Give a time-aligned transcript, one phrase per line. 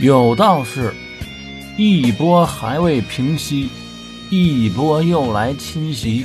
[0.00, 0.94] 有道是：
[1.76, 3.68] 一波还未平息，
[4.30, 6.24] 一波又来侵袭。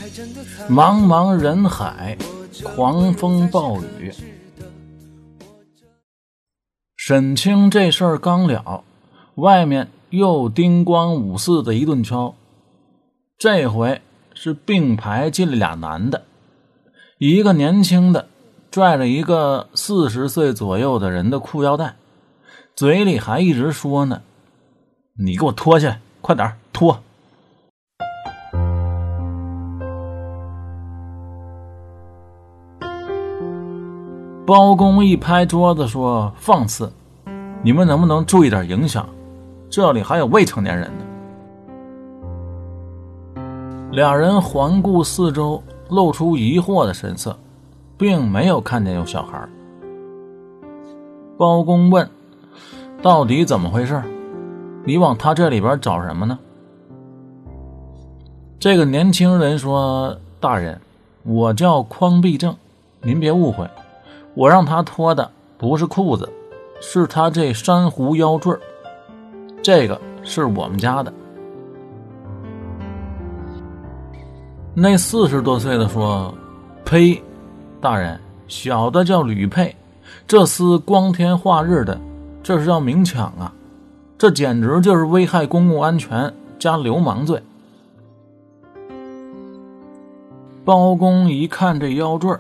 [0.70, 2.18] 茫茫人海，
[2.64, 4.14] 狂风暴雨。
[6.96, 8.86] 沈清这事儿刚了，
[9.36, 12.34] 外面又叮咣五四的一顿敲。
[13.38, 14.00] 这回
[14.34, 16.24] 是并排进了俩男的，
[17.18, 18.30] 一个年轻的
[18.72, 21.98] 拽着一个四十岁左右的人的裤腰带。
[22.76, 24.22] 嘴里还一直说呢
[25.18, 27.00] ：“你给我脱下来，快点脱！”
[34.46, 36.92] 包公一拍桌子说：“放肆！
[37.64, 39.08] 你们能不能注意点影响？
[39.70, 41.06] 这里还有未成年人呢。”
[43.96, 47.40] 俩人环顾四周，露出疑惑的神色，
[47.98, 49.48] 并没有看见有小孩。
[51.38, 52.06] 包公问。
[53.06, 54.02] 到底怎么回事？
[54.84, 56.40] 你往他这里边找什么呢？
[58.60, 60.82] 这个年轻人说：“大人，
[61.22, 62.56] 我叫匡必正，
[63.04, 63.70] 您别误会，
[64.34, 66.28] 我让他脱的不是裤子，
[66.82, 68.58] 是他这珊瑚腰坠
[69.62, 71.14] 这个是我们家的。”
[74.74, 76.34] 那四十多岁的说
[76.84, 77.22] ：“呸，
[77.80, 79.76] 大人，小的叫吕佩，
[80.26, 81.96] 这厮光天化日的。”
[82.46, 83.52] 这是要明抢啊！
[84.20, 87.42] 这简直就是危害公共安全加流氓罪。
[90.64, 92.38] 包公一看这腰坠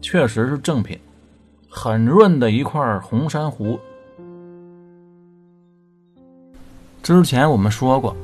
[0.00, 0.98] 确实是正品，
[1.68, 3.78] 很润的一块红珊瑚。
[7.02, 8.16] 之前我们说过，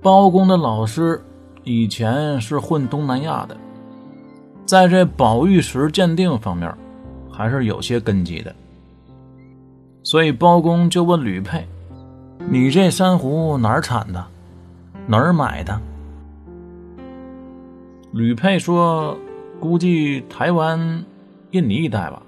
[0.00, 1.22] 包公的老师
[1.62, 3.54] 以前是混东南亚的，
[4.64, 6.74] 在这宝玉石鉴定方面
[7.30, 8.56] 还是有些根基的。
[10.06, 11.66] 所以包公就问吕佩
[12.48, 14.24] ：“你这珊瑚哪儿产的？
[15.04, 15.80] 哪儿买的？”
[18.14, 19.18] 吕佩说
[19.58, 21.04] ：“估计台湾、
[21.50, 22.22] 印尼一带吧，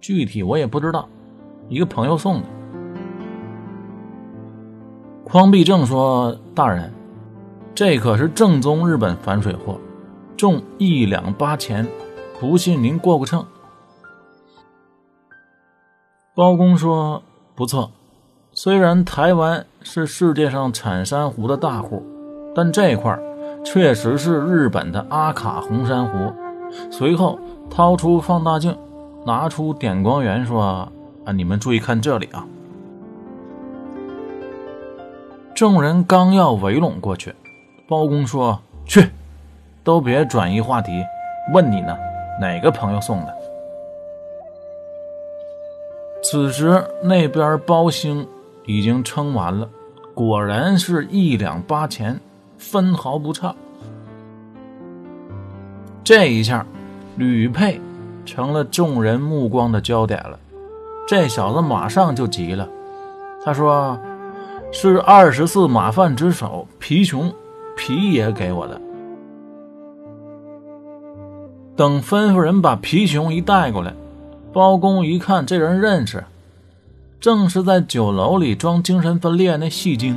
[0.00, 1.08] 具体我也不知道，
[1.68, 2.48] 一个朋友送的。”
[5.22, 6.92] 匡必正说：“大人，
[7.76, 9.78] 这可是正宗日本反水货，
[10.36, 11.86] 重一两八钱，
[12.40, 13.46] 不信您过过秤。”
[16.36, 17.22] 包公说
[17.54, 17.92] ：“不错，
[18.50, 22.02] 虽然台湾是世界上产珊瑚的大户，
[22.56, 23.16] 但这块
[23.64, 26.32] 确实是日本的阿卡红珊瑚。”
[26.90, 27.38] 随后
[27.70, 28.76] 掏出放大镜，
[29.24, 30.88] 拿出点光源，说
[31.24, 32.44] ：“啊，你们注意看这里啊！”
[35.54, 37.32] 众人刚要围拢过去，
[37.86, 39.08] 包公说：“去，
[39.84, 40.90] 都别转移话题，
[41.52, 41.96] 问你呢，
[42.40, 43.32] 哪个朋友送的？”
[46.24, 48.26] 此时那边包兴
[48.64, 49.68] 已经称完了，
[50.14, 52.18] 果然是一两八钱，
[52.56, 53.54] 分毫不差。
[56.02, 56.64] 这一下，
[57.16, 57.78] 吕佩
[58.24, 60.38] 成了众人目光的焦点了。
[61.06, 62.66] 这小子马上就急了，
[63.44, 64.00] 他说
[64.72, 67.30] ：“是二十四马贩之首皮熊，
[67.76, 68.80] 皮爷给我的。”
[71.76, 73.92] 等吩咐人把皮熊一带过来。
[74.54, 76.22] 包公一看，这人认识，
[77.20, 80.16] 正是在酒楼里装精神分裂那戏精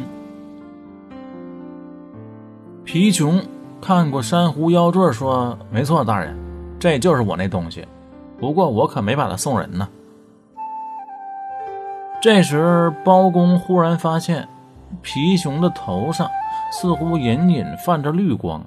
[2.86, 3.44] 皮熊。
[3.82, 6.36] 看过珊瑚腰坠，说：“没错，大人，
[6.80, 7.88] 这就是我那东西。
[8.40, 9.90] 不过我可没把它送人呢。”
[12.22, 14.48] 这时，包公忽然发现，
[15.02, 16.30] 皮熊的头上
[16.72, 18.64] 似乎隐隐泛着绿光。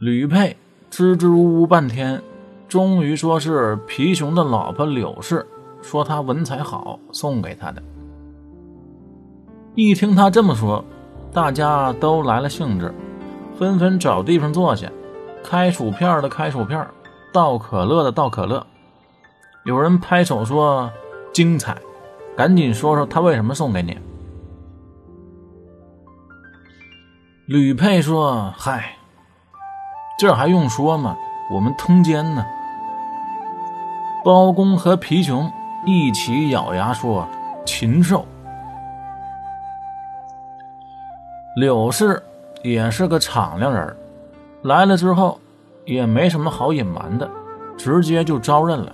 [0.00, 0.56] 吕佩
[0.88, 2.22] 支支吾吾半天，
[2.66, 5.46] 终于说是皮熊的老婆柳氏
[5.82, 7.82] 说他文采好，送给他的。
[9.74, 10.82] 一听他这么说，
[11.34, 12.94] 大家都来了兴致，
[13.58, 14.90] 纷纷找地方坐下，
[15.44, 16.88] 开薯片的开薯片，
[17.30, 18.66] 倒可乐的倒可乐。
[19.66, 20.90] 有人拍手说
[21.30, 21.76] 精彩，
[22.34, 23.98] 赶紧说说他为什么送给你。
[27.44, 28.96] 吕佩说：“嗨。”
[30.20, 31.16] 这还用说吗？
[31.48, 32.44] 我们通奸呢。
[34.22, 35.50] 包公和皮熊
[35.86, 37.26] 一起咬牙说
[37.64, 38.26] ：“禽兽。”
[41.56, 42.22] 柳氏
[42.62, 43.96] 也是个敞亮人，
[44.60, 45.40] 来了之后
[45.86, 47.26] 也没什么好隐瞒的，
[47.78, 48.92] 直接就招认了，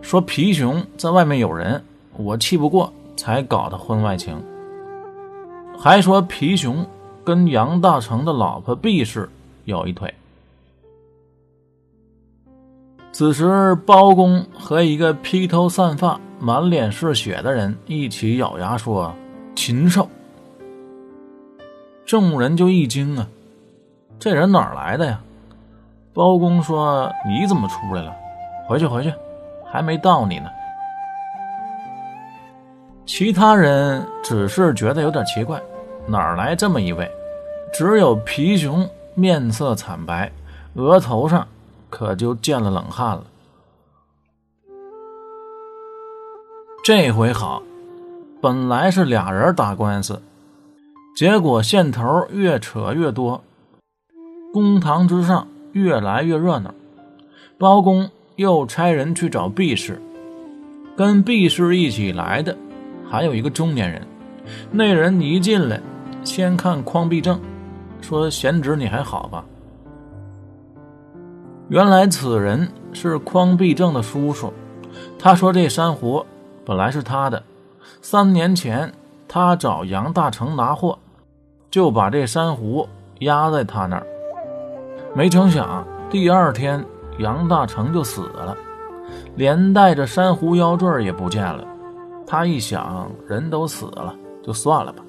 [0.00, 1.82] 说皮熊在外面有人，
[2.16, 4.40] 我气不过才搞的婚外情，
[5.76, 6.86] 还说皮熊
[7.24, 9.28] 跟杨大成的老婆毕氏
[9.64, 10.14] 有一腿。
[13.12, 19.14] 此时，包公和一个披头散发、满脸是血的人一起咬牙说
[19.54, 20.08] ：“禽兽！”
[22.06, 23.28] 众人就一惊啊，
[24.18, 25.20] 这人哪来的呀？
[26.14, 28.14] 包公说：“你怎么出来了？
[28.66, 29.12] 回去，回去，
[29.70, 30.48] 还没到你呢。”
[33.04, 35.60] 其他人只是觉得有点奇怪，
[36.06, 37.10] 哪来这么一位？
[37.74, 40.32] 只有皮熊面色惨白，
[40.74, 41.46] 额头上。
[41.92, 43.24] 可就见了冷汗了。
[46.82, 47.62] 这回好，
[48.40, 50.20] 本来是俩人打官司，
[51.14, 53.44] 结果线头越扯越多，
[54.54, 56.74] 公堂之上越来越热闹。
[57.58, 60.00] 包公又差人去找毕氏，
[60.96, 62.56] 跟毕氏一起来的
[63.08, 64.04] 还有一个中年人。
[64.70, 65.80] 那人一进来，
[66.24, 67.38] 先看匡必正，
[68.00, 69.44] 说：“贤侄，你还好吧？”
[71.72, 74.52] 原来此人是匡必正的叔叔。
[75.18, 76.22] 他说：“这珊瑚
[76.66, 77.42] 本来是他的，
[78.02, 78.92] 三年前
[79.26, 80.98] 他找杨大成拿货，
[81.70, 82.86] 就把这珊瑚
[83.20, 84.06] 压在他那儿。
[85.16, 86.84] 没成想第二天
[87.18, 88.54] 杨大成就死了，
[89.36, 91.66] 连带着珊瑚腰坠也不见了。
[92.26, 95.02] 他一想，人都死了，就算了吧。”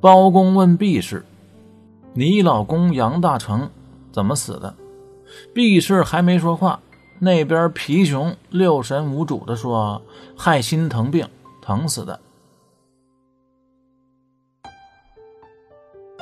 [0.00, 1.22] 包公问毕氏。
[2.12, 3.70] 你老公杨大成
[4.10, 4.74] 怎么死的？
[5.54, 6.80] 毕氏还没说话，
[7.20, 10.02] 那边皮熊六神无主的说
[10.36, 11.28] ：“害心疼病，
[11.62, 12.18] 疼死的。”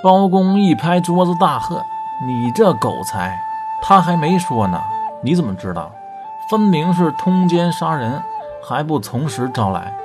[0.04, 1.82] 包公一拍桌子大喝
[2.26, 3.40] ：“你这狗才！
[3.82, 4.78] 他还没说呢，
[5.24, 5.90] 你怎么知道？
[6.50, 8.22] 分明是通奸杀人，
[8.62, 9.96] 还不从实招来！”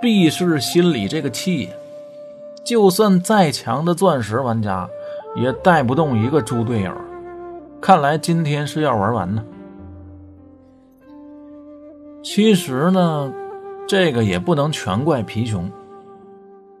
[0.00, 1.72] 毕氏心里这个气呀！
[2.70, 4.88] 就算再强的钻石玩家，
[5.34, 6.92] 也带不动一个猪队友。
[7.80, 9.44] 看来今天是要玩完呢。
[12.22, 13.32] 其实呢，
[13.88, 15.68] 这个也不能全怪皮熊。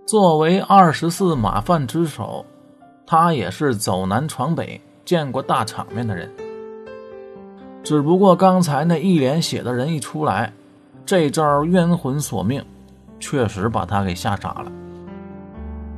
[0.06, 2.46] 作为二十四马贩之首，
[3.04, 6.30] 他也是走南闯北、见过大场面的人。
[7.82, 10.52] 只不过刚才那一脸血的人一出来，
[11.04, 12.64] 这招冤魂索命，
[13.18, 14.70] 确实把他给吓傻了。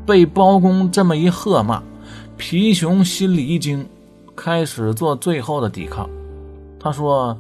[0.05, 1.83] 被包公这么一喝骂，
[2.37, 3.87] 皮熊心里一惊，
[4.35, 6.09] 开始做最后的抵抗。
[6.81, 7.37] 他说：“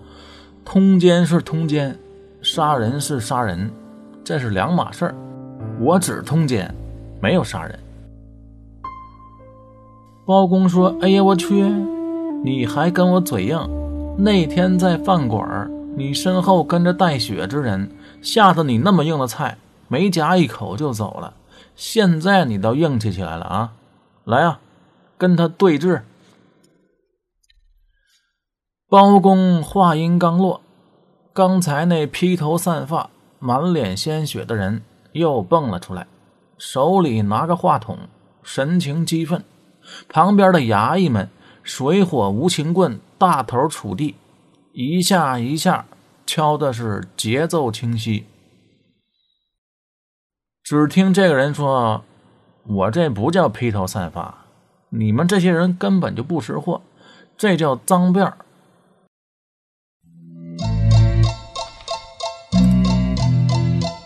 [0.65, 1.99] 通奸是通奸，
[2.41, 3.71] 杀人是杀人，
[4.23, 5.15] 这是两码事儿。
[5.81, 6.73] 我只通奸，
[7.21, 7.79] 没有杀人。”
[10.25, 11.65] 包公说：“哎呀，我去！
[12.45, 13.59] 你还跟我嘴硬？
[14.17, 21.35] 那天在饭馆，你身后跟着带血之人，吓得你那么硬的菜，没夹一口就走了。”
[21.75, 23.73] 现在你倒硬气起来了啊！
[24.25, 24.61] 来啊，
[25.19, 26.03] 跟他对峙。
[28.89, 30.61] 包公话音刚落，
[31.33, 33.09] 刚才那披头散发、
[33.39, 34.83] 满脸鲜血的人
[35.13, 36.07] 又蹦了出来，
[36.59, 37.99] 手里拿个话筒，
[38.43, 39.43] 神情激愤。
[40.09, 41.29] 旁边的衙役们
[41.63, 44.15] 水火无情棍大头杵地，
[44.73, 45.87] 一下一下
[46.27, 48.27] 敲的是节奏清晰。
[50.65, 52.05] 只听这个人说
[52.63, 54.45] ：“我这不叫披头散发，
[54.91, 56.81] 你们这些人根本就不识货，
[57.37, 58.37] 这叫脏辫儿。”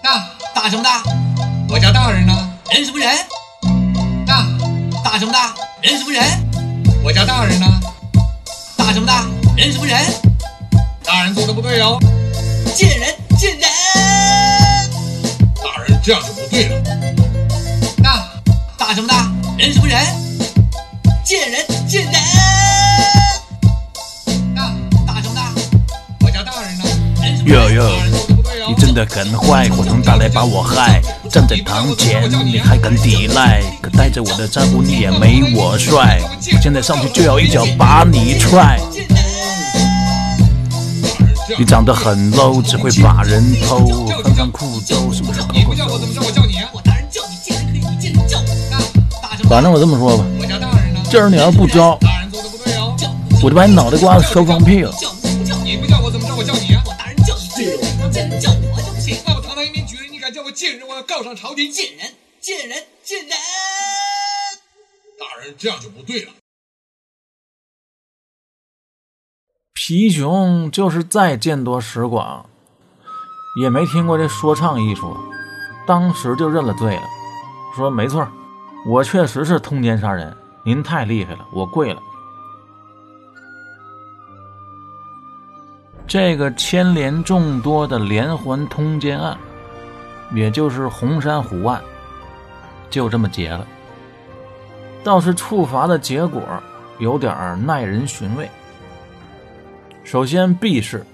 [0.02, 1.02] 大大什么大？
[1.68, 2.32] 我家大人呢？
[2.72, 3.14] 人什么人？
[4.26, 4.46] 大
[5.04, 5.54] 大什么大？
[5.82, 6.22] 人什么人？
[7.04, 7.66] 我家大人呢？
[8.78, 9.26] 大什么大？
[9.58, 9.94] 人什么人？
[11.04, 11.98] 大人做的不对哦！
[12.74, 14.65] 贱人，贱人！
[16.06, 16.40] 这样就不。
[16.48, 16.80] 对了，
[18.00, 18.30] 大
[18.78, 19.28] 大什么大？
[19.58, 19.98] 人什么人？
[21.24, 22.12] 见人见人！
[24.54, 24.72] 大
[25.04, 25.52] 大什么大？
[26.20, 26.84] 我家大人呢？
[27.46, 27.90] 哟哟，
[28.68, 31.02] 你真的很坏，伙同大来把我害。
[31.28, 33.60] 站在堂前你还敢抵赖？
[33.82, 36.20] 可带着我的珊瑚你也没我帅。
[36.62, 38.78] 现在上去就要一脚把你踹。
[41.58, 43.78] 你长得很 low，只会把人偷，
[44.24, 46.20] 翻翻裤兜，什么时候你不叫我怎么叫？
[46.22, 46.68] 我叫你啊！
[46.72, 49.48] 我大人叫你贱人可以，你贱人叫我。
[49.48, 50.24] 反正我这么说吧，
[51.08, 51.96] 今儿你要不招，
[53.42, 54.92] 我就把你脑袋瓜子削放屁了。
[55.64, 56.34] 你不叫我怎么着？
[56.34, 56.82] 我叫你啊！
[56.84, 59.16] 我大人叫你贱人，贱人叫我就不行。
[59.24, 60.86] 那我堂堂一名举人，你敢叫我贱人？
[60.88, 61.70] 我要告上朝廷！
[61.70, 63.30] 贱人，贱人，贱人！
[65.16, 66.32] 大人这样就不对了。
[69.78, 72.46] 皮熊就是再见多识广，
[73.60, 75.14] 也没听过这说唱艺术，
[75.86, 77.02] 当时就认了罪了，
[77.76, 78.26] 说：“没错，
[78.86, 82.00] 我确实是通奸杀人，您太厉害了，我跪了。”
[86.08, 89.36] 这个牵连众多的连环通奸案，
[90.34, 91.82] 也就是红山虎案，
[92.88, 93.66] 就这么结了。
[95.04, 96.42] 倒是处罚的结果
[96.98, 98.50] 有点耐人寻味。
[100.06, 101.04] 首先，B 氏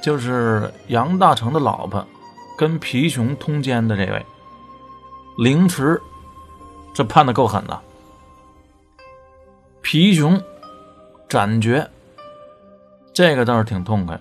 [0.00, 2.02] 就是杨大成的老婆，
[2.56, 4.26] 跟皮熊通奸的这位，
[5.36, 6.00] 凌迟，
[6.94, 7.78] 这判的够狠的。
[9.82, 10.42] 皮熊
[11.28, 11.86] 斩决，
[13.12, 14.18] 这个倒是挺痛快。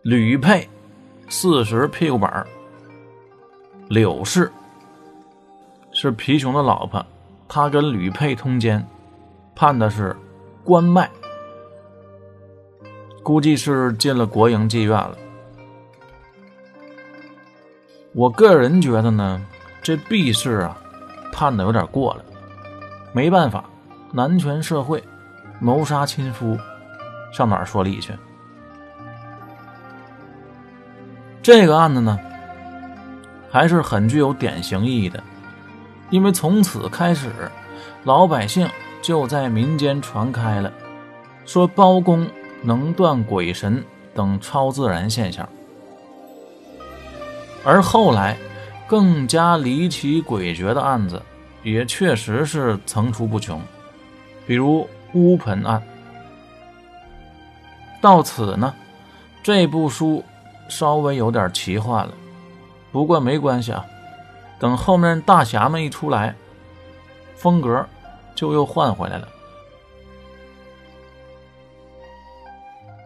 [0.00, 0.66] 吕佩
[1.28, 2.46] 四十屁股板
[3.88, 4.50] 柳氏
[5.92, 7.04] 是皮熊的老婆，
[7.46, 8.82] 她跟吕佩通奸，
[9.54, 10.16] 判的是
[10.64, 11.10] 关卖。
[13.22, 15.16] 估计是进了国营妓院了。
[18.12, 19.40] 我个人觉得呢，
[19.82, 20.76] 这毕氏啊，
[21.32, 22.24] 判的有点过了。
[23.12, 23.64] 没办法，
[24.12, 25.02] 男权社会，
[25.60, 26.58] 谋杀亲夫，
[27.32, 28.12] 上哪儿说理去？
[31.42, 32.18] 这个案子呢，
[33.50, 35.22] 还是很具有典型意义的，
[36.10, 37.30] 因为从此开始，
[38.04, 38.68] 老百姓
[39.02, 40.72] 就在民间传开了，
[41.44, 42.26] 说包公。
[42.62, 45.48] 能断鬼神等超自然现象，
[47.64, 48.36] 而后来
[48.86, 51.22] 更加离奇诡谲的案子
[51.62, 53.60] 也确实是层出不穷，
[54.46, 55.82] 比如乌盆案。
[58.00, 58.74] 到此呢，
[59.42, 60.24] 这部书
[60.68, 62.12] 稍微有点奇幻了，
[62.90, 63.84] 不过没关系啊，
[64.58, 66.34] 等后面大侠们一出来，
[67.36, 67.86] 风格
[68.34, 69.28] 就又换回来了。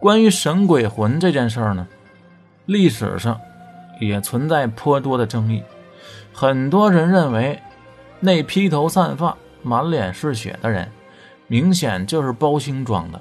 [0.05, 1.87] 关于神鬼魂这件事儿呢，
[2.67, 3.41] 历史上
[3.99, 5.63] 也存在颇多的争议。
[6.31, 7.59] 很多人认为，
[8.19, 10.87] 那披头散发、满脸是血的人，
[11.47, 13.19] 明显就是包兴装的。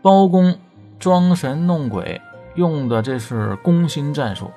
[0.00, 0.56] 包公
[1.00, 2.20] 装神弄鬼
[2.54, 4.48] 用的这是攻心战术，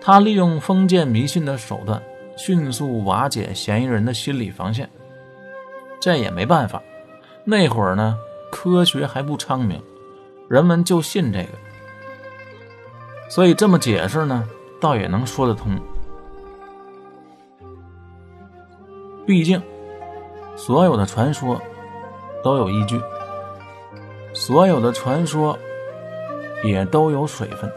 [0.00, 2.02] 他利用封建迷信的手段，
[2.38, 4.88] 迅速瓦解嫌疑人的心理防线。
[6.00, 6.82] 这也没办法，
[7.44, 8.16] 那会儿呢，
[8.50, 9.80] 科学还不昌明。
[10.48, 11.48] 人们就信这个，
[13.28, 14.48] 所以这么解释呢，
[14.80, 15.78] 倒也能说得通。
[19.24, 19.62] 毕竟，
[20.56, 21.62] 所有的传说
[22.42, 23.00] 都有依据，
[24.34, 25.56] 所有的传说
[26.64, 27.70] 也都有水分。